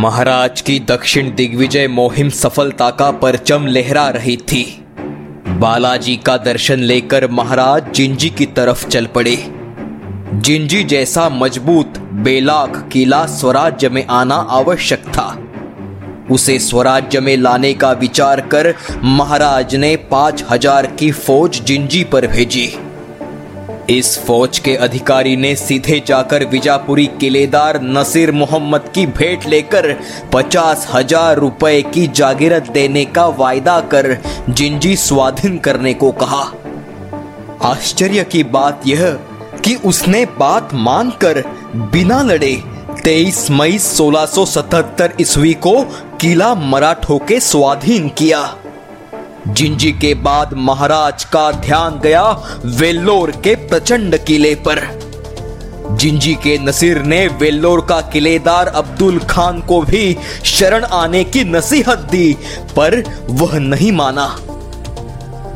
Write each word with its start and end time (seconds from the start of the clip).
महाराज 0.00 0.60
की 0.60 0.78
दक्षिण 0.80 1.30
दिग्विजय 1.34 1.86
मुहिम 1.88 2.28
सफलता 2.30 2.88
का 2.90 3.10
परचम 3.20 3.66
लहरा 3.66 4.08
रही 4.08 4.36
थी। 4.36 4.62
बालाजी 5.58 6.16
का 6.16 6.36
दर्शन 6.36 6.80
लेकर 6.80 7.28
महाराज 7.30 7.90
जिंजी 7.94 8.30
की 8.30 8.46
तरफ़ 8.46 8.86
चल 8.88 9.06
पड़े। 9.06 9.36
जिंजी 10.34 10.82
जैसा 10.84 11.28
मज़बूत, 11.28 11.98
बेलाख, 12.24 12.82
किला 12.88 13.24
स्वराज्य 13.26 13.88
में 13.88 14.04
आना 14.06 14.36
आवश्यक 14.50 15.04
था। 15.08 15.28
उसे 16.30 16.58
स्वराज्य 16.58 17.20
में 17.20 17.36
लाने 17.36 17.74
का 17.74 17.92
विचार 17.92 18.40
कर 18.46 18.74
महाराज 19.04 19.76
ने 19.76 19.94
पाँच 20.10 20.44
हज़ार 20.50 20.86
की 20.94 21.10
फौज 21.12 21.60
जिंजी 21.62 22.04
पर 22.04 22.26
भेजी। 22.26 22.66
इस 23.90 24.18
फौज 24.18 24.58
के 24.58 24.74
अधिकारी 24.76 25.36
ने 25.36 25.54
सीधे 25.56 25.98
जाकर 26.06 26.44
विजापुरी 26.44 27.06
किलेदार 27.20 27.80
नसीर 27.82 28.32
मोहम्मद 28.32 28.90
की 28.94 29.06
भेंट 29.08 29.46
लेकर 29.46 29.92
पचास 30.32 30.86
हज़ार 30.92 31.38
रुपए 31.38 31.80
की 31.94 32.06
जागीरत 32.06 32.68
देने 32.70 33.04
का 33.04 33.26
वायदा 33.38 33.80
कर 33.94 34.16
जिंजी 34.50 34.94
स्वाधीन 34.96 35.58
करने 35.58 35.94
को 35.94 36.12
कहा। 36.12 36.42
आश्चर्य 37.70 38.24
की 38.24 38.42
बात 38.52 38.86
यह 38.86 39.12
कि 39.64 39.74
उसने 39.84 40.24
बात 40.38 40.74
मानकर 40.74 41.42
बिना 41.92 42.22
लड़े 42.22 42.54
23 42.96 43.50
मई 43.50 43.78
1677 43.78 45.20
ईस्वी 45.20 45.54
को 45.54 45.80
किला 46.20 46.54
मराठों 46.54 47.18
के 47.18 47.40
स्वाधीन 47.40 48.08
किया। 48.08 48.42
जिंजी 49.48 49.90
के 49.92 50.12
बाद 50.14 50.52
महाराज 50.54 51.22
का 51.24 51.50
ध्यान 51.52 51.98
गया 51.98 52.22
वेल्लोर 52.64 53.30
के 53.44 53.54
प्रचंड 53.68 54.16
किले 54.18 54.54
पर। 54.66 54.80
जिंजी 55.92 56.34
के 56.34 56.56
नसीर 56.58 56.98
ने 57.02 57.26
वेल्लोर 57.40 57.80
का 57.80 58.00
किलेदार 58.00 58.66
अब्दुल 58.66 59.18
खान 59.20 59.60
को 59.60 59.80
भी 59.82 60.16
शरण 60.44 60.84
आने 60.84 61.24
की 61.24 61.44
नसीहत 61.44 61.98
दी, 62.10 62.32
पर 62.76 63.02
वह 63.30 63.58
नहीं 63.58 63.90
माना। 63.92 64.26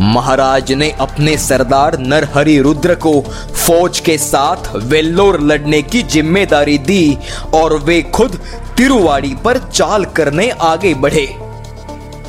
महाराज 0.03 0.73
ने 0.73 0.91
अपने 0.91 1.37
सरदार 1.39 1.99
नरहरि 1.99 2.59
रुद्र 2.59 2.95
को 2.97 3.21
फौज 3.21 4.01
के 4.01 4.19
साथ 4.19 4.75
वेल्लोर 4.77 5.41
लड़ने 5.43 5.83
की 5.83 6.03
ज़िम्मेदारी 6.03 6.79
दी 6.81 7.19
और 7.55 7.77
वे 7.79 8.03
खुद 8.15 8.41
तिरुवाड़ी 8.77 9.35
पर 9.35 9.59
चाल 9.69 10.05
करने 10.17 10.51
आगे 10.51 10.95
बढ़े। 10.95 11.27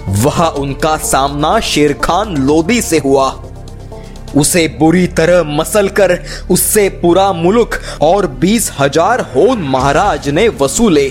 वहाँ 0.08 0.50
उनका 0.50 0.96
सामना 0.98 1.60
शेर 1.60 1.94
खान 1.94 2.36
लोदी 2.38 2.82
से 2.82 2.98
हुआ। 3.00 3.30
उसे 4.38 4.68
बुरी 4.80 5.06
तरह 5.18 5.44
मसल 5.50 5.88
कर 5.90 6.18
उससे 6.52 6.88
पूरा 7.02 7.32
मुल्क 7.34 7.80
और 8.02 8.28
बीस 8.40 8.72
हज़ार 8.80 9.22
होन 9.36 9.62
महाराज 9.70 10.30
ने 10.30 10.48
वसूले। 10.62 11.08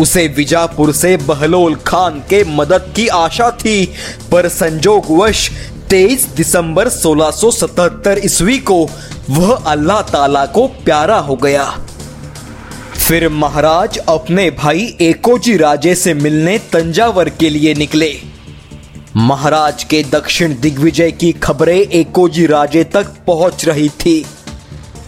उसे 0.00 0.26
विजापुर 0.28 0.92
से 0.92 1.16
बहलोल 1.16 1.74
खान 1.86 2.20
के 2.30 2.42
मदद 2.46 2.92
की 2.96 3.06
आशा 3.08 3.50
थी, 3.50 3.84
पर 4.32 4.48
संजोगवश 4.48 5.48
23 5.90 6.26
दिसंबर 6.36 6.88
1677 6.88 8.24
ईस्वी 8.24 8.58
को 8.60 8.82
वह 9.30 9.52
अल्लाह 9.66 10.00
ताला 10.02 10.44
को 10.46 10.66
प्यारा 10.84 11.18
हो 11.18 11.36
गया। 11.36 11.64
फिर 13.04 13.28
महाराज 13.28 13.96
अपने 13.98 14.50
भाई 14.50 14.84
एकोजी 15.00 15.56
राजे 15.56 15.94
से 15.94 16.12
मिलने 16.14 16.56
तंजावर 16.72 17.28
के 17.30 17.48
लिए 17.50 17.74
निकले। 17.74 18.10
महाराज 19.16 19.84
के 19.84 20.02
दक्षिण 20.02 20.54
दिग्विजय 20.60 21.10
की 21.12 21.32
खबरें 21.32 21.76
एकोजी 21.76 22.46
राजे 22.46 22.84
तक 22.84 23.12
पहुँच 23.26 23.64
रही 23.64 23.88
थी, 23.88 24.24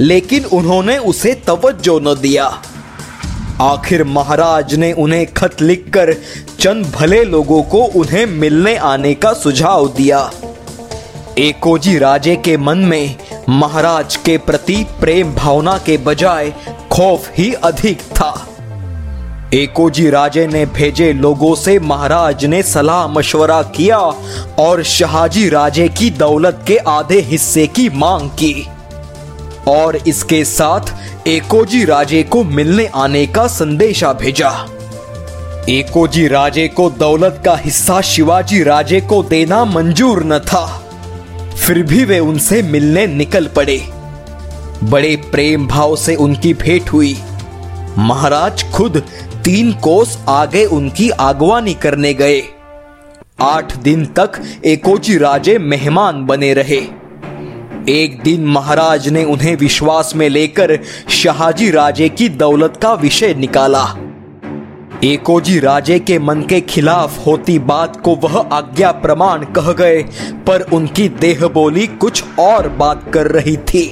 लेकिन 0.01 0.45
उन्होंने 0.45 0.99
उसे 0.99 1.35
तवज्जो 1.47 1.99
न 2.01 2.15
दिया। 2.15 2.47
आखिर 3.63 4.05
महाराज 4.05 4.75
ने 4.75 4.93
उन्हें 4.93 5.27
खत 5.33 5.63
लिखकर 5.63 6.15
चंद 6.61 6.93
भले 6.97 7.25
लोगों 7.25 7.63
को 7.63 7.85
उन्हें 7.95 8.27
मिलने 8.27 8.77
आने 8.85 9.15
का 9.15 9.33
सुझाव 9.35 9.89
दिया। 9.89 10.31
एकोजी 11.39 11.99
राजे 11.99 12.37
के 12.37 12.57
मन 12.57 12.79
में 12.79 13.17
महाराज 13.49 14.17
के 14.17 14.39
प्रति 14.39 14.85
प्रेम 15.01 15.35
भावना 15.35 15.79
के 15.79 15.97
बजाय 15.97 16.53
खौफ 16.97 17.31
ही 17.39 17.53
अधिक 17.53 17.99
था। 18.01 18.47
एकोजी 19.55 20.11
राजे 20.11 20.47
ने 20.47 20.67
भेजे 20.67 21.13
लोगों 21.13 21.55
से 21.55 21.79
महाराज 21.79 22.45
ने 22.45 22.63
सलाह 22.63 23.07
मशवरा 23.07 23.63
किया 23.63 23.99
और 24.59 24.83
शहाजी 24.83 25.49
राजे 25.49 25.89
की 25.89 26.11
दौलत 26.11 26.65
के 26.67 26.77
आधे 26.77 27.21
हिस्से 27.21 27.67
की 27.67 27.89
मांग 27.89 28.31
की। 28.31 28.69
और 29.69 29.97
इसके 29.97 30.45
साथ 30.45 31.27
एकोजी 31.29 31.85
राजे 31.85 32.23
को 32.23 32.45
मिलने 32.45 32.87
आने 32.87 33.27
का 33.27 33.47
संदेशा 33.47 34.13
भेजा। 34.13 34.67
एकोजी 35.69 36.29
राजे 36.29 36.69
को 36.69 36.91
दौलत 36.91 37.43
का 37.45 37.57
हिस्सा 37.57 38.01
शिवाजी 38.01 38.63
राजे 38.63 39.01
को 39.01 39.23
देना 39.23 39.65
मंजूर 39.65 40.25
न 40.25 40.39
था। 40.39 40.67
फिर 41.57 41.83
भी 41.83 42.05
वे 42.05 42.19
उनसे 42.19 42.63
मिलने 42.63 43.07
निकल 43.07 43.47
पड़े। 43.47 43.96
बड़े 44.85 45.15
प्रेम 45.33 45.67
भाव 45.67 45.97
से 45.97 46.15
उनकी 46.15 46.55
भेंट 46.55 46.89
हुई। 46.89 47.17
महाराज 47.99 48.65
खुद 48.73 49.03
तीन 49.45 49.73
कोस 49.73 50.19
आगे 50.29 50.65
उनकी 50.65 51.09
आगवानी 51.11 51.75
करने 51.75 52.15
गए। 52.15 52.43
आठ 53.41 53.77
दिन 53.77 54.05
तक 54.07 54.41
एकोजी 54.65 55.17
राजे 55.19 55.59
मेहमान 55.59 56.25
बने 56.27 56.53
रहे। 56.55 56.81
एक 57.89 58.21
दिन 58.23 58.47
महाराज 58.47 59.09
ने 59.09 59.25
उन्हें 59.25 59.57
विश्वास 59.57 60.13
में 60.17 60.29
लेकर 60.29 60.79
शाहजी 61.11 61.71
राजे 61.71 62.09
की 62.09 62.29
दौलत 62.29 62.79
का 62.83 62.93
विषय 62.95 63.35
निकाला। 63.35 63.85
एकोजी 65.05 65.59
राजे 65.59 65.99
के 65.99 66.19
मन 66.19 66.43
के 66.43 66.61
खिलाफ 66.61 67.27
होती 67.27 67.59
बात 67.59 68.01
को 68.01 68.15
वह 68.15 68.39
आज्ञा 68.53 68.91
प्रमाण 68.93 69.45
कह 69.45 69.73
गए, 69.73 70.03
पर 70.47 70.61
उनकी 70.73 71.09
देह 71.09 71.47
बोली 71.49 71.87
कुछ 71.87 72.25
और 72.39 72.69
बात 72.69 73.11
कर 73.15 73.27
रही 73.27 73.57
थी। 73.57 73.87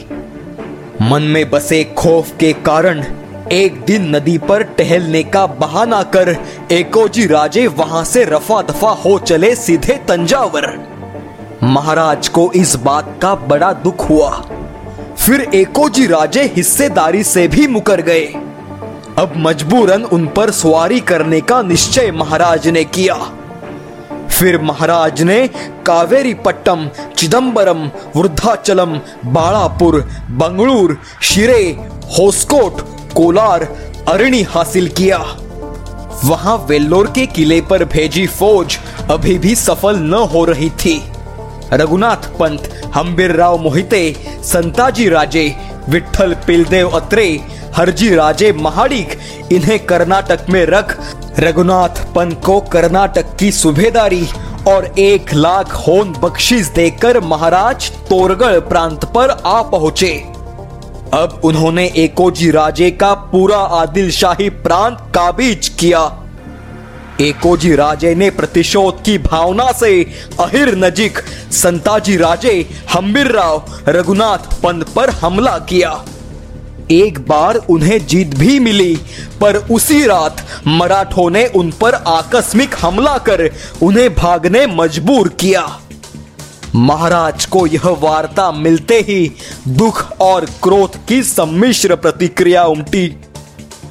मन 1.03 1.23
में 1.23 1.51
बसे 1.51 1.85
खौफ 1.85 2.31
के 2.41 2.53
कारण 2.53 3.05
एक 3.53 3.81
दिन 3.85 4.17
नदी 4.17 4.39
पर 4.39 4.63
टहलने 4.63 5.23
का 5.23 5.47
बहाना 5.47 6.03
कर 6.03 6.37
एकोजी 6.73 7.27
राजे 7.27 7.67
वहाँ 7.67 8.05
से 8.05 8.25
रफा 8.25 8.63
दफ़ा 8.63 8.91
हो 8.91 9.19
चले 9.19 9.55
सीधे 9.55 9.95
तंजावर। 10.09 10.67
महाराज 11.63 12.29
को 12.29 12.53
इस 12.53 12.75
बात 12.77 13.19
का 13.23 13.35
बड़ा 13.35 13.73
दुख 13.73 14.09
हुआ। 14.11 14.31
फिर 15.19 15.41
एकोजी 15.55 16.07
राजे 16.07 16.43
हिस्सेदारी 16.57 17.23
से 17.25 17.49
भी 17.49 17.67
मुकर 17.67 18.01
गए। 18.01 18.25
अब 19.19 19.33
मजबूरन 19.37 20.05
उन 20.05 20.27
पर 20.27 20.51
सवारी 20.51 21.01
करने 21.01 21.41
का 21.41 21.63
निश्चय 21.63 22.11
महाराज 22.11 22.69
ने 22.69 22.85
किया। 22.85 23.15
फिर 24.35 24.61
महाराज 24.63 25.23
ने 25.23 25.47
कावेरी 25.87 26.33
पट्टम 26.35 26.89
चिदम्बरम 27.19 27.91
वृद्धाचलम 28.17 28.99
बाड़ापुर 29.27 30.01
बंगलूर, 30.31 30.97
शिरे, 31.23 31.63
होस्कोट, 32.19 32.81
कोलार, 33.15 33.63
अरणी 34.09 34.43
हासिल 34.43 34.89
किया। 34.89 35.19
वहाँ 36.25 36.57
वेल्लोर 36.69 37.11
के 37.11 37.27
किले 37.27 37.61
पर 37.61 37.85
भेजी 37.85 38.27
फौज 38.27 38.79
अभी 39.11 39.39
भी 39.39 39.55
सफल 39.55 39.99
न 39.99 40.29
हो 40.33 40.45
रही 40.45 40.71
थी। 40.81 41.01
रघुनाथ 41.73 42.29
पंत, 42.39 42.71
हम्बिर 42.95 43.35
राव 43.37 43.59
मोहिते, 43.59 44.05
संताजी 44.45 45.09
राजे 45.09 45.55
विठल 45.89 46.35
पिलदेव 46.47 46.89
अत्रे, 46.91 47.27
हरजी 47.77 48.15
राजे 48.15 48.53
महाडिक, 48.53 49.19
इन्हें 49.53 49.79
कर्नाटक 49.87 50.47
में 50.51 50.65
रख 50.67 50.99
रघुनाथ 51.39 52.05
पंत 52.15 52.41
को 52.45 52.59
कर्नाटक 52.73 53.35
की 53.39 53.51
सुबेदारी 53.53 54.27
और 54.69 54.85
एक 54.99 55.33
लाख 55.35 55.73
होन 55.77 56.13
बख्शीश 56.13 56.67
देकर 56.67 57.19
महाराज 57.21 57.91
तोरगढ़ 58.09 58.59
प्रांत 58.69 59.05
पर 59.05 59.31
आ 59.31 59.61
पहुँचे। 59.63 60.13
अब 61.15 61.41
उन्होंने 61.45 61.87
एकोजी 61.97 62.51
राजे 62.51 62.91
का 62.91 63.13
पूरा 63.33 63.59
आदिल 63.81 64.11
शाही 64.11 64.49
प्रांत 64.63 64.99
काबिज 65.15 65.69
किया। 65.81 66.01
एकोजी 67.21 67.75
राजे 67.77 68.15
ने 68.15 68.31
प्रतिशोध 68.31 69.03
की 69.03 69.19
भावना 69.19 69.71
से 69.73 69.93
अहिर 70.41 70.75
नजीक 70.77 71.19
संताजी 71.55 72.17
राजे 72.17 72.55
हम्बिर 72.95 73.31
राव 73.33 73.65
रघुनाथ 73.89 74.61
पंत 74.63 74.89
पर 74.89 75.11
हमला 75.17 75.59
किया। 75.69 75.93
एक 76.91 77.19
बार 77.29 77.57
उन्हें 77.71 78.07
जीत 78.07 78.35
भी 78.35 78.59
मिली, 78.61 78.95
पर 79.41 79.57
उसी 79.57 80.05
रात 80.07 80.45
मराठों 80.67 81.31
ने 81.31 81.47
उन 81.47 81.71
पर 81.71 81.95
आकस्मिक 81.95 82.75
हमला 82.81 83.17
कर 83.19 83.49
उन्हें 83.83 84.15
भागने 84.15 84.67
मजबूर 84.67 85.29
किया। 85.41 85.67
महाराज 86.75 87.45
को 87.45 87.67
यह 87.67 87.89
वार्ता 88.01 88.51
मिलते 88.53 88.99
ही 89.01 89.31
दुख 89.69 90.05
और 90.21 90.45
क्रोध 90.63 90.97
की 91.07 91.23
सम्मिश्र 91.23 91.97
प्रतिक्रिया 91.97 92.65
उमटी। 92.65 93.07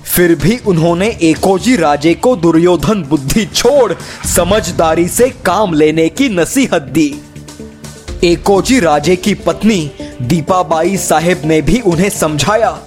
फिर 0.05 0.35
भी 0.35 0.57
उन्होंने 0.67 1.07
एकोजी 1.21 1.75
राजे 1.75 2.13
को 2.13 2.35
दुर्योधन 2.35 3.03
बुद्धि 3.03 3.45
छोड़ 3.45 3.93
समझदारी 4.27 5.07
से 5.07 5.29
काम 5.45 5.73
लेने 5.73 6.07
की 6.09 6.29
नसीहत 6.29 6.81
दी। 6.91 7.13
एकोजी 8.23 8.79
राजे 8.79 9.15
की 9.15 9.33
पत्नी 9.33 9.79
दीपाबाई 10.23 10.97
साहेब 10.97 11.41
ने 11.45 11.61
भी 11.61 11.79
उन्हें 11.81 12.09
समझाया। 12.09 12.77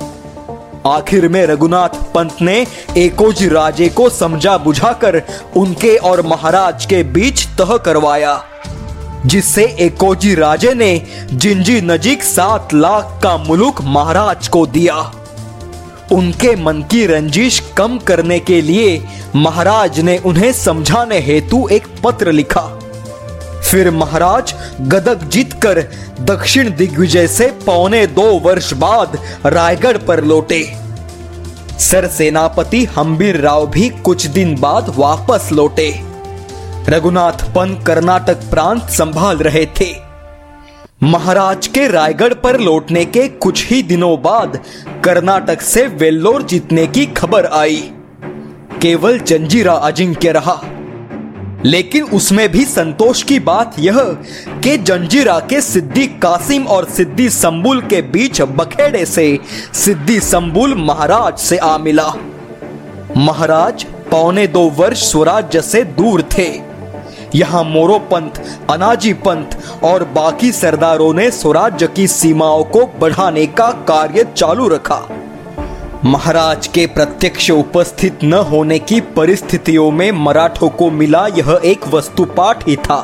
आखिर 0.87 1.29
में 1.29 1.45
रघुनाथ 1.47 2.03
पंत 2.15 2.43
ने 2.43 2.67
एकोजी 2.97 3.49
राजे 3.49 3.89
को 3.89 4.09
समझा 4.11 4.57
बुझाकर 4.59 5.23
उनके 5.57 5.97
और 5.97 6.23
महाराज 6.27 6.87
के 6.87 7.03
बीच 7.05 7.47
तह 7.59 7.77
करवाया, 7.77 8.43
जिससे 9.27 9.65
एकोजी 9.81 10.35
राजे 10.35 10.75
ने 10.75 11.03
जिंजी 11.33 11.81
नजीक 11.81 12.23
सात 12.23 12.75
लाख 12.75 13.19
का 13.23 13.37
मुलुक 13.39 13.83
महाराज 13.85 14.49
को 14.49 14.67
दिया। 14.67 14.95
उनके 16.13 16.55
मन 16.57 16.83
की 16.91 17.05
रंजिश 17.07 17.61
कम 17.77 17.99
करने 17.99 18.39
के 18.41 18.61
लिए 18.63 19.03
महाराज 19.37 20.01
ने 20.01 20.17
उन्हें 20.19 20.53
समझाने 20.53 21.19
हेतु 21.21 21.67
एक 21.73 21.87
पत्र 22.05 22.33
लिखा। 22.33 22.76
फिर 23.71 23.91
महाराज 23.91 24.55
गदक 24.81 25.25
जीतकर 25.25 25.81
दक्षिण 26.21 26.71
दिग्विजय 26.77 27.27
से 27.27 27.47
पौने 27.67 28.07
दो 28.07 28.27
वर्ष 28.41 28.73
बाद 28.75 29.19
रायगढ़ 29.47 29.97
पर 29.99 30.25
लौटे। 30.25 30.63
सर 31.79 32.07
सेनापति 32.07 32.85
हम्बीर 32.85 33.37
राव 33.37 33.67
भी 33.67 33.89
कुछ 33.89 34.27
दिन 34.27 34.55
बाद 34.61 34.93
वापस 34.97 35.49
लौटे। 35.53 35.89
रघुनाथ 36.89 37.45
पंत 37.55 37.83
कर्नाटक 37.87 38.51
प्रांत 38.51 38.83
संभाल 38.91 39.39
रहे 39.39 39.67
थे। 39.81 39.95
महाराज 41.03 41.67
के 41.67 41.89
रायगढ़ 41.89 42.35
पर 42.35 42.61
लौटने 42.61 43.05
के 43.05 43.29
कुछ 43.29 43.67
ही 43.67 43.83
दिनों 43.83 44.23
बाद 44.23 44.59
कर्नाटक 45.05 45.61
से 45.61 45.87
वेल्लोर 45.87 46.43
जीतने 46.43 46.87
की 46.87 47.07
खबर 47.07 47.47
आई। 47.47 47.83
केवल 48.83 49.19
जंजीरा 49.19 49.73
अजिंक्य 49.73 50.33
रहा। 50.33 50.61
लेकिन 51.67 52.05
उसमें 52.05 52.49
भी 52.49 52.65
संतोष 52.65 53.23
की 53.23 53.39
बात 53.41 53.79
यह 53.79 53.99
कि 54.65 54.77
जंजीरा 54.79 55.39
के 55.41 55.61
सिद्दी 55.61 56.07
कासिम 56.23 56.67
और 56.67 56.85
सिद्दी 56.89 57.29
संबुल 57.31 57.81
के 57.81 58.03
बीच 58.03 58.41
बखेड़े 58.43 59.05
से 59.07 59.39
सिद्दी 59.75 60.21
संबुल 60.21 60.75
महाराज 60.75 61.39
से 61.39 61.57
आ 61.57 61.77
मिला। 61.79 62.13
महाराज 63.17 63.85
पौने 64.11 64.47
दो 64.47 64.63
वर्ष 64.71 65.11
स्वराज्य 65.11 65.63
से 65.63 65.83
दूर 65.83 66.23
थे। 66.39 66.49
यहाँ 67.35 67.63
मोरो 67.65 67.99
पंथ, 67.99 68.41
अनाजी 68.71 69.13
पंथ 69.13 69.83
और 69.85 70.05
बाकी 70.05 70.53
सरदारों 70.53 71.13
ने 71.15 71.31
स्वराज्य 71.31 71.87
की 71.87 72.07
सीमाओं 72.09 72.65
को 72.65 72.87
बढ़ाने 73.01 73.47
का 73.47 73.71
कार्य 73.89 74.27
चालू 74.37 74.69
रखा। 74.69 75.01
महाराज 76.07 76.67
के 76.67 76.87
प्रत्यक्ष 76.87 77.51
उपस्थित 77.51 78.19
न 78.25 78.33
होने 78.33 78.79
की 78.79 79.01
परिस्थितियों 79.01 79.91
में 79.91 80.13
मराठों 80.13 80.69
को 80.69 80.91
मिला 80.91 81.27
यह 81.27 81.61
एक 81.65 81.87
वस्तुपाठ 81.89 82.69
ही 82.69 82.77
था। 82.77 82.99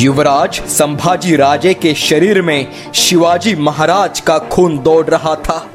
युवराज 0.00 0.60
संभाजी 0.68 1.36
राजे 1.36 1.74
के 1.74 1.94
शरीर 1.94 2.42
में 2.42 2.66
शिवाजी 2.94 3.54
महाराज 3.54 4.20
का 4.20 4.38
खून 4.38 4.78
दौड़ 4.78 5.06
रहा 5.06 5.34
था। 5.34 5.70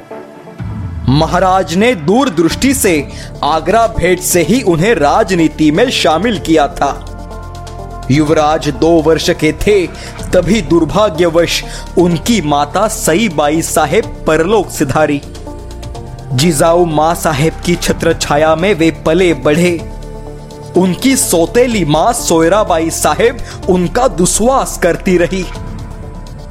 महाराज 1.10 1.76
ने 1.76 1.96
दूरदृष्टि 1.96 2.74
से 2.74 3.08
आगरा 3.44 3.88
भेंट 3.88 4.20
से 4.20 4.44
ही 4.44 4.62
उन्हें 4.62 4.94
राजनीति 4.96 5.72
में 5.72 5.90
शामिल 5.90 6.40
किया 6.40 6.68
था। 6.68 6.94
युवराज 8.12 8.70
दो 8.70 8.92
वर्ष 9.02 9.30
के 9.30 9.54
थे, 9.54 9.88
तभी 10.34 10.62
दुर्भाग्यवश 10.62 11.64
उनकी 11.98 12.42
माता 12.42 12.88
सई 12.88 13.30
बाई 13.30 13.62
साहेब 13.62 14.24
परलोक 14.28 14.70
सिधारी 14.70 15.22
जिजाऊ 16.34 16.86
माँ 16.86 17.14
साहेब 17.16 17.54
की 17.66 17.76
छत्र 17.76 18.14
छाया 18.14 18.56
में 18.56 18.74
वे 18.74 18.90
पले 19.06 19.34
बढ़े। 19.46 19.78
उनकी 20.78 21.16
सौतेली 21.16 21.84
माँ 21.86 22.12
सोयराबाई 22.14 22.90
साहेब 22.90 23.38
उनका 23.70 24.08
दुस्वास 24.08 24.78
करती 24.84 25.18
रही। 25.18 25.44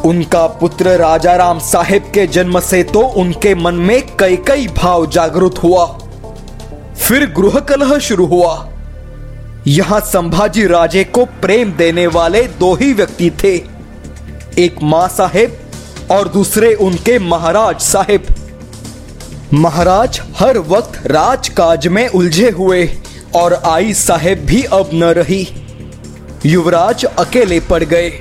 उनका 0.04 0.46
पुत्र 0.60 0.96
राजा 0.96 1.34
राम 1.36 1.58
साहेब 1.58 2.10
के 2.14 2.26
जन्म 2.26 2.60
से 2.60 2.82
तो 2.82 3.00
उनके 3.00 3.54
मन 3.54 3.74
में 3.74 4.16
कई 4.16 4.36
कई 4.48 4.66
भाव 4.76 5.06
जागृत 5.06 5.62
हुआ। 5.62 5.86
फिर 6.98 7.26
गृह 7.38 7.58
कलह 7.60 7.98
शुरू 7.98 8.26
हुआ। 8.26 8.54
यहाँ 9.66 10.00
संभाजी 10.00 10.66
राजे 10.66 11.04
को 11.04 11.24
प्रेम 11.42 11.72
देने 11.72 12.06
वाले 12.08 12.42
दो 12.60 12.74
ही 12.74 12.92
व्यक्ति 12.92 13.30
थे। 13.42 13.54
एक 14.58 14.82
माँ 14.82 15.06
साहेब 15.08 15.58
और 16.10 16.28
दूसरे 16.28 16.74
उनके 16.74 17.18
महाराज 17.18 17.80
साहेब। 17.80 18.26
महाराज, 19.54 20.20
हर 20.36 20.58
वक्त 20.58 21.06
राजकाज 21.06 21.86
में 21.86 22.08
उलझे 22.08 22.50
हुए 22.50 22.98
और 23.34 23.54
आई 23.54 23.94
साहेब 23.94 24.44
भी 24.46 24.62
अब 24.62 24.90
न 24.94 25.04
रही। 25.04 25.48
युवराज 26.46 27.04
अकेले 27.04 27.60
पड़ 27.60 27.84
गए। 27.84 28.12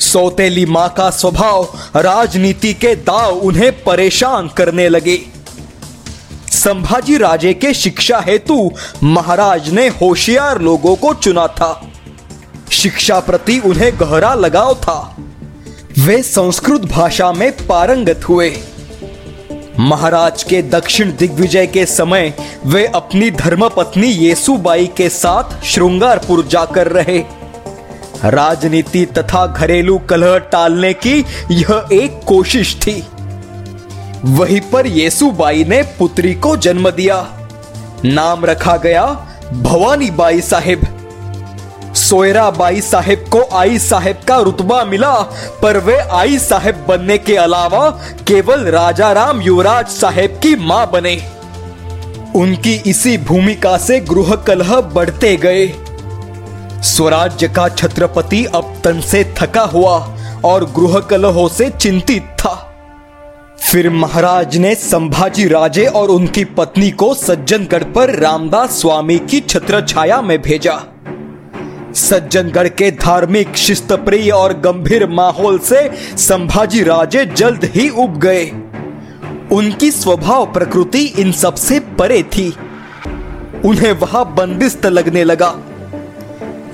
सौतेली 0.00 0.66
माँ 0.66 0.88
का 0.88 1.10
स्वभाव, 1.10 1.78
राजनीति 1.96 2.74
के 2.74 2.94
दाव 2.94 3.38
उन्हें 3.38 3.84
परेशान 3.84 4.48
करने 4.48 4.88
लगे। 4.88 5.20
संभाजी 6.52 7.16
राजे 7.16 7.54
के 7.54 7.74
शिक्षा 7.74 8.20
हेतु 8.20 8.70
महाराज 9.02 9.70
ने 9.70 9.88
होशियार 9.88 10.60
लोगों 10.60 10.96
को 10.96 11.14
चुना 11.14 11.46
था। 11.46 11.90
शिक्षा 12.70 13.20
प्रति 13.20 13.58
उन्हें 13.58 13.92
गहरा 14.00 14.34
लगाव 14.34 14.74
था। 14.74 15.16
वे 15.98 16.22
संस्कृत 16.22 16.80
भाषा 16.80 17.32
में 17.32 17.66
पारंगत 17.66 18.28
हुए। 18.28 18.58
महाराज 19.80 20.42
के 20.42 20.62
दक्षिण 20.62 21.12
दिग्विजय 21.16 21.66
के 21.66 21.86
समय 21.86 22.32
वे 22.66 22.86
अपनी 22.86 23.30
धर्मपत्नी 23.30 24.06
येसुबाई 24.06 24.86
के 24.86 25.08
साथ 25.08 25.64
श्रृंगारपुर 25.64 26.46
जाकर 26.46 26.86
रहे। 26.86 27.18
राजनीति 28.24 29.06
तथा 29.06 29.46
घरेलू 29.46 29.98
कलह 29.98 30.38
टालने 30.38 30.92
की 30.92 31.24
यह 31.50 31.88
एक 31.92 32.20
कोशिश 32.26 32.76
थी। 32.76 33.06
वहीं 34.24 34.60
पर 34.60 34.86
येसुबाई 34.86 35.64
ने 35.64 35.82
पुत्री 35.82 36.34
को 36.34 36.56
जन्म 36.56 36.90
दिया। 36.90 37.26
नाम 38.04 38.44
रखा 38.44 38.76
गया 38.76 39.06
भवानी 39.52 40.10
बाई 40.10 40.40
साहेब। 40.40 40.89
सोयरा 42.10 42.50
बाई 42.50 42.80
साहेब 42.80 43.24
को 43.32 43.42
आई 43.56 43.78
साहेब 43.78 44.22
का 44.28 44.36
रुतबा 44.36 44.84
मिला, 44.84 45.12
पर 45.62 45.78
वे 45.78 45.96
आई 45.96 46.38
साहेब 46.38 46.84
बनने 46.88 47.18
के 47.18 47.36
अलावा 47.36 47.88
केवल 48.28 48.64
राजा 48.66 49.12
राम 49.12 49.40
युवराज 49.40 49.86
साहेब 49.88 50.40
की 50.42 50.54
माँ 50.56 50.90
बने। 50.90 51.14
उनकी 52.36 52.74
इसी 52.86 53.16
भूमिका 53.18 53.76
से 53.78 54.00
गृह 54.00 54.34
कलह 54.36 54.74
बढ़ते 54.94 55.36
गए। 55.36 55.66
स्वराज्य 56.84 57.48
का 57.48 57.68
छत्रपति 57.68 58.44
अब 58.44 58.74
तन 58.84 59.00
से 59.00 59.24
थका 59.38 59.64
हुआ 59.68 59.96
और 60.44 60.64
गृह 60.76 61.00
कलहों 61.00 61.48
से 61.48 61.70
चिंतित 61.70 62.36
था। 62.38 62.54
फिर 63.60 63.90
महाराज 63.90 64.56
ने 64.56 64.74
संभाजी 64.74 65.48
राजे 65.48 65.86
और 65.86 66.08
उनकी 66.08 66.44
पत्नी 66.44 66.90
को 66.90 67.14
सज्जनगढ़ 67.14 67.84
पर 67.84 68.18
रामदास 68.18 68.80
स्वामी 68.80 69.18
की 69.20 69.40
छत्र 69.40 69.86
छाया 69.86 70.20
में 70.22 70.40
भेजा। 70.42 70.82
सज्जनगढ़ 71.94 72.68
के 72.68 72.90
धार्मिक 72.90 73.56
शिस्त 73.56 73.92
प्रिय 73.92 74.30
और 74.30 74.52
गंभीर 74.52 75.06
माहौल 75.06 75.58
से 75.58 75.90
संभाजी 76.16 76.82
राजे 76.82 77.24
जल्द 77.24 77.64
ही 77.64 77.88
उब 77.88 78.18
गए। 78.18 78.50
उनकी 79.52 79.90
स्वभाव 79.90 80.52
प्रकृति 80.52 81.04
इन 81.04 81.32
सबसे 81.32 81.80
परे 81.80 82.22
थी। 82.22 82.54
उन्हें 83.64 83.92
वहाँ 83.92 84.34
बंदिस्त 84.34 84.86
लगने 84.86 85.24
लगा। 85.24 85.58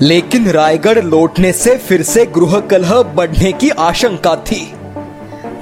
लेकिन 0.01 0.49
रायगढ़ 0.49 1.03
लौटने 1.03 1.53
से 1.53 1.77
फिर 1.77 2.03
से 2.03 2.25
गृह 2.25 2.59
कलह 2.59 3.01
बढ़ने 3.01 3.51
की 3.51 3.69
आशंका 3.69 4.35
थी। 4.35 4.73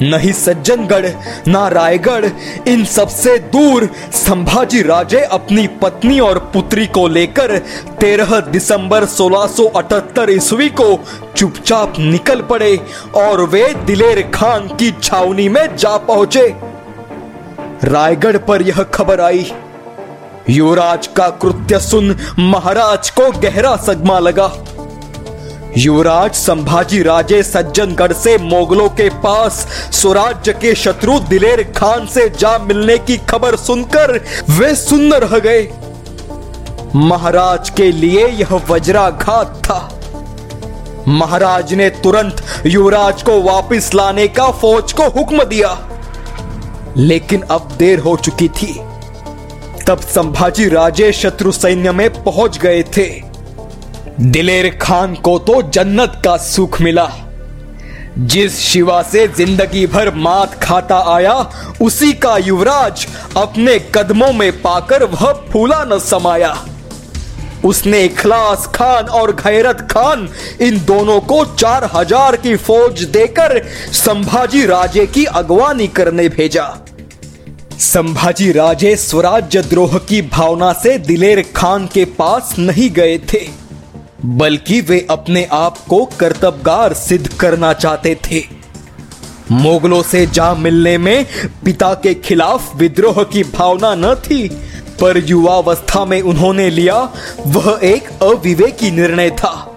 नहीं 0.01 0.31
सज्जनगढ़, 0.31 1.09
ना 1.47 1.67
रायगढ़, 1.67 2.25
इन 2.67 2.85
सबसे 2.85 3.37
दूर 3.37 3.89
संभाजी 4.11 4.81
राजे 4.81 5.21
अपनी 5.21 5.67
पत्नी 5.67 6.19
और 6.19 6.39
पुत्री 6.53 6.87
को 6.87 7.07
लेकर 7.07 7.57
13 8.01 8.39
दिसंबर 8.39 9.05
1678 9.05 10.29
ईस्वी 10.29 10.69
को 10.69 10.99
चुपचाप 11.37 11.93
निकल 11.99 12.41
पड़े 12.41 12.79
और 13.15 13.41
वे 13.41 13.73
दिलेर 13.85 14.21
खान 14.33 14.67
की 14.67 14.91
छावनी 15.03 15.49
में 15.49 15.75
जा 15.75 15.97
पहुँचे। 15.97 16.47
रायगढ़ 17.83 18.37
पर 18.37 18.61
यह 18.61 18.83
खबर 18.83 19.21
आई। 19.21 19.51
युवराज 20.49 21.07
का 21.07 21.29
कृत्य 21.29 21.79
सुन 21.79 22.15
महाराज 22.39 23.09
को 23.09 23.31
गहरा 23.31 23.75
सदमा 23.75 24.19
लगा। 24.19 24.47
युवराज 25.77 26.33
संभाजी 26.33 27.03
राजे 27.03 27.43
सज्जनगढ़ 27.43 28.13
से 28.13 28.37
मोगलों 28.37 28.89
के 28.89 29.09
पास, 29.09 29.67
स्वराज्य 29.91 30.53
के 30.53 30.75
शत्रु 30.75 31.19
दिलेर 31.19 31.73
खान 31.77 32.07
से 32.07 32.29
जा 32.29 32.57
मिलने 32.57 32.97
की 32.97 33.17
खबर 33.17 33.55
सुनकर 33.55 34.25
वे 34.49 34.75
सुन 34.75 35.13
रह 35.13 35.39
गए। 35.39 35.69
महाराज 36.95 37.69
के 37.69 37.91
लिए 37.91 38.27
यह 38.27 38.61
वज्राघात 38.69 39.61
था। 39.65 39.99
महाराज 41.07 41.73
ने 41.73 41.89
तुरंत 41.89 42.45
युवराज 42.65 43.23
को 43.23 43.41
वापस 43.41 43.91
लाने 43.95 44.27
का 44.27 44.51
फौज 44.51 44.93
को 44.93 45.03
हुक्म 45.03 45.43
दिया। 45.43 45.89
लेकिन 46.97 47.41
अब 47.41 47.75
देर 47.77 47.99
हो 47.99 48.17
चुकी 48.17 48.47
थी। 48.47 48.79
तब 49.87 49.99
संभाजी 49.99 50.69
राजे 50.69 51.11
शत्रु 51.11 51.51
सैन्य 51.51 51.91
में 51.91 52.23
पहुँच 52.23 52.57
गए 52.57 52.83
थे। 52.83 53.24
दिलेर 54.19 54.67
खान 54.81 55.15
को 55.15 55.37
तो 55.39 55.61
जन्नत 55.69 56.21
का 56.25 56.35
सुख 56.37 56.79
मिला। 56.81 57.07
जिस 58.17 58.59
शिवा 58.59 59.01
से 59.03 59.27
ज़िंदगी 59.27 59.85
भर 59.87 60.13
मात 60.15 60.53
खाता 60.63 60.97
आया, 61.13 61.33
उसी 61.81 62.11
का 62.13 62.35
युवराज 62.37 63.05
अपने 63.37 63.77
कदमों 63.95 64.31
में 64.33 64.61
पाकर 64.61 65.03
वह 65.05 65.31
फूला 65.51 65.83
न 65.83 65.97
समाया। 65.99 66.55
उसने 67.65 68.03
इखलास 68.03 68.67
खान 68.75 69.05
और 69.09 69.31
गैरत 69.35 69.81
खान, 69.91 70.27
इन 70.61 70.79
दोनों 70.85 71.19
को 71.21 71.43
चार 71.55 71.89
हज़ार 71.95 72.35
की 72.35 72.55
फौज 72.57 73.03
देकर 73.09 73.61
संभाजी 73.95 74.65
राजे 74.65 75.05
की 75.07 75.25
अगवानी 75.33 75.87
करने 75.89 76.29
भेजा। 76.29 76.67
संभाजी 77.81 78.51
राजे 78.51 78.95
स्वराज्य 78.95 79.61
द्रोह 79.63 79.97
की 79.99 80.21
भावना 80.31 80.73
से 80.73 80.97
दिलेर 81.01 81.43
खान 81.55 81.87
के 81.87 82.05
पास 82.15 82.55
नहीं 82.59 82.89
गए 82.91 83.17
थे। 83.33 83.64
बल्कि 84.25 84.79
वे 84.81 85.07
अपने 85.09 85.43
आप 85.51 85.77
को 85.77 86.05
कर्तव्यगार 86.19 86.93
सिद्ध 86.93 87.27
करना 87.27 87.73
चाहते 87.73 88.15
थे। 88.25 88.41
मुगलों 89.51 90.01
से 90.03 90.25
जा 90.25 90.53
मिलने 90.53 90.97
में 90.97 91.25
पिता 91.65 91.93
के 91.93 92.13
खिलाफ 92.13 92.75
विद्रोह 92.75 93.23
की 93.23 93.43
भावना 93.43 93.93
न 93.95 94.13
थी, 94.15 94.47
पर 95.01 95.17
युवावस्था 95.17 96.05
में 96.05 96.21
उन्होंने 96.21 96.69
लिया 96.69 96.97
वह 97.47 97.79
एक 97.83 98.09
अविवेकी 98.23 98.91
निर्णय 98.91 99.29
था। 99.29 99.71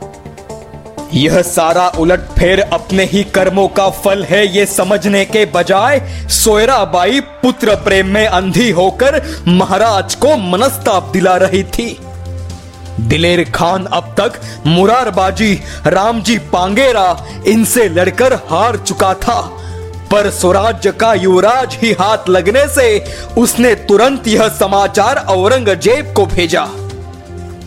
यह 1.15 1.41
सारा 1.43 1.89
उलट 1.89 2.21
फेर 2.39 2.61
अपने 2.61 3.05
ही 3.05 3.23
कर्मों 3.25 3.69
का 3.69 3.89
फल 3.91 4.25
है 4.25 4.47
ये 4.57 4.67
समझने 4.67 5.25
के 5.25 5.45
बजाय 5.45 6.01
सोयराबाई 6.31 7.21
पुत्र 7.21 7.75
प्रेम 7.75 8.07
में 8.07 8.27
अंधी 8.27 8.71
होकर 8.71 9.23
महाराज 9.49 10.15
को 10.15 10.37
मनस्ताप 10.37 11.11
दिला 11.13 11.37
रही 11.37 11.63
थी। 11.63 11.97
दिलेर 13.01 13.45
खान 13.51 13.85
अब 13.85 14.15
तक 14.21 14.41
मुरारबाजी, 14.67 15.55
रामजी 15.87 16.39
पांगेरा 16.39 17.27
इनसे 17.47 17.89
लड़कर 17.89 18.35
हार 18.35 18.77
चुका 18.77 19.15
था। 19.15 19.41
पर 20.13 20.31
स्वराज्य 20.31 20.93
का 20.93 21.15
युवराज 21.15 21.79
ही 21.83 21.93
हाथ 21.93 22.29
लगने 22.29 22.67
से 22.69 23.15
उसने 23.39 23.75
तुरंत 23.75 24.29
यह 24.29 24.49
समाचार 24.49 25.17
औरंगज़ेब 25.17 26.13
को 26.17 26.27
भेजा। 26.27 26.67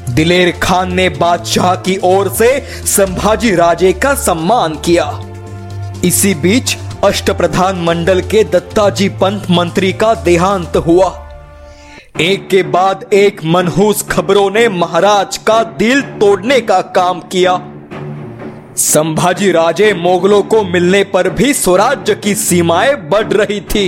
दिलेर 0.10 0.52
खान 0.64 0.94
ने 0.94 1.10
बादशाह 1.10 1.76
की 1.76 2.00
ओर 2.04 2.30
से 2.30 2.68
संभाजी 2.86 3.56
राजे 3.56 3.94
का 3.94 4.14
सम्मान 4.16 4.76
किया। 4.76 5.12
इसी 6.06 6.34
बीच 6.34 6.78
अष्ट 7.04 7.32
प्रधान 7.32 7.76
मंडल 7.76 8.22
के 8.22 8.44
दत्ताजी 8.44 9.10
पंत 9.10 9.44
मंत्री 9.50 9.94
का 9.94 10.14
देहांत 10.14 10.78
हुआ। 10.78 11.21
एक 12.16 12.48
के 12.48 12.62
बाद 12.64 13.04
एक 13.14 13.40
मनहूस 13.46 14.02
खबरों 14.02 14.50
ने 14.52 14.68
महाराज 14.70 15.38
का 15.38 15.62
दिल 15.78 16.02
तोड़ने 16.20 16.60
का 16.62 16.80
काम 16.96 17.20
किया। 17.32 17.56
संभाजी 18.78 19.52
राजे 19.52 19.94
मोगलों 19.94 20.42
को 20.44 20.64
मिलने 20.64 21.04
पर 21.04 21.30
भी 21.30 21.54
स्वराज्य 21.54 22.16
की 22.16 22.36
सीमाएँ 22.36 22.96
बढ़ 23.10 23.34
रही 23.34 23.60
थी। 23.66 23.88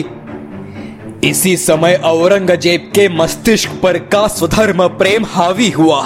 इसी 1.23 1.55
समय 1.57 1.95
औरंगज़ेब 2.05 2.91
के 2.95 3.07
मस्तिष्क 3.09 3.79
पर 3.83 3.97
का 4.07 4.25
स्वधर्म 4.27 4.87
प्रेम 4.97 5.25
हावी 5.25 5.69
हुआ। 5.69 6.01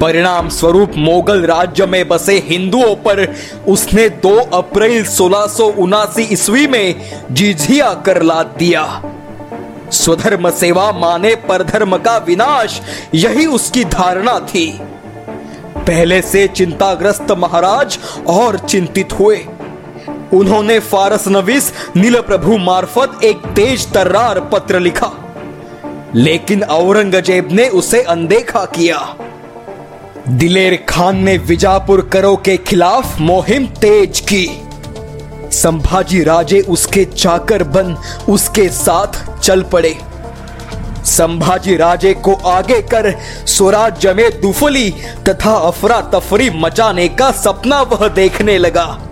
परिणाम 0.00 0.48
स्वरूप 0.48 0.96
मोगल 0.98 1.44
राज्य 1.46 1.86
में 1.86 2.06
बसे 2.08 2.38
हिंदुओं 2.46 2.94
पर 3.02 3.26
उसने 3.68 4.08
2 4.22 4.38
अप्रैल 4.54 5.04
सोलह 5.06 6.22
ईस्वी 6.22 6.66
में 6.66 6.94
जिजिया 7.30 7.92
कर 8.06 8.22
लाद 8.22 8.54
दिया। 8.58 8.84
स्वधर्म 9.92 10.50
सेवा 10.50 10.92
माने 10.92 11.34
परधर्म 11.34 11.96
का 11.96 12.16
विनाश, 12.16 12.80
यही 13.14 13.46
उसकी 13.46 13.84
धारणा 13.84 14.40
थी। 14.40 14.80
पहले 15.78 16.22
से 16.22 16.48
चिंताग्रस्त 16.48 17.30
महाराज 17.30 17.98
और 18.26 18.58
चिंतित 18.58 19.12
हुए। 19.12 19.36
उन्होंने 20.32 20.78
फारस 20.78 21.28
नवीस 21.28 21.72
नील 21.96 22.20
प्रभु 22.20 22.56
मार्फत 22.56 23.24
एक 23.24 23.36
तेज 23.36 23.92
तर्रार 23.92 24.40
पत्र 24.40 24.80
लिखा। 24.80 25.12
लेकिन 26.14 26.62
औरंगज़ेब 26.62 27.48
ने 27.52 27.68
उसे 27.68 28.02
अनदेखा 28.02 28.64
किया। 28.64 29.16
दिलेर 30.28 30.84
खान 30.88 31.16
ने 31.16 31.38
विजापुर 31.38 32.10
करो 32.12 32.36
के 32.36 32.56
खिलाफ 32.56 33.20
मुहिम 33.20 33.66
तेज 33.66 34.20
की। 34.20 34.65
संभाजी 35.52 36.22
राजे 36.22 36.60
उसके 36.60 37.04
चाकर 37.04 37.62
बन 37.62 37.96
उसके 38.28 38.68
साथ 38.68 39.40
चल 39.40 39.62
पड़े। 39.62 39.98
संभाजी 41.04 41.76
राजे 41.76 42.14
को 42.14 42.34
आगे 42.34 42.82
कर 42.82 43.20
स्वराज्य 43.46 44.12
में 44.14 44.40
दुफली 44.40 44.90
तथा 45.28 45.54
अफरा 45.54 46.00
तफरी 46.00 46.50
मचाने 46.50 47.08
का 47.08 47.30
सपना 47.30 47.82
वह 47.82 48.08
देखने 48.08 48.58
लगा। 48.58 49.02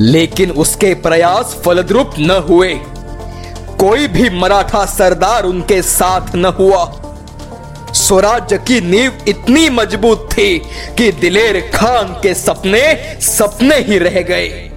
लेकिन 0.00 0.50
उसके 0.50 0.94
प्रयास 0.94 1.62
फलद्रुप 1.64 2.10
न 2.18 2.30
हुए। 2.30 2.74
कोई 3.78 4.08
भी 4.08 4.30
मराठा 4.30 4.84
सरदार 4.84 5.44
उनके 5.44 5.82
साथ 5.82 6.34
न 6.34 6.44
हुआ। 6.44 6.92
स्वराज्य 7.92 8.58
की 8.58 8.80
नींव 8.80 9.12
इतनी 9.28 9.70
मज़बूत 9.70 10.28
थी 10.32 10.58
कि 10.98 11.12
दिलेर 11.12 11.70
खान 11.74 12.04
के 12.22 12.34
सपने 12.34 13.16
सपने 13.20 13.76
ही 13.76 13.98
रह 13.98 14.20
गए। 14.20 14.70